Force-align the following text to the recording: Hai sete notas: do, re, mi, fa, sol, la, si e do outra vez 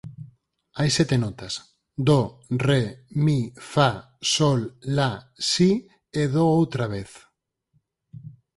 Hai 0.77 0.89
sete 0.97 1.15
notas: 1.23 1.53
do, 2.09 2.21
re, 2.67 2.81
mi, 3.23 3.37
fa, 3.73 3.89
sol, 4.33 4.61
la, 4.97 5.11
si 5.49 5.71
e 6.21 6.23
do 6.33 6.43
outra 6.59 6.85
vez 6.93 7.11